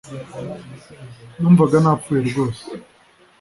[1.39, 2.63] numvaga napfuye rwose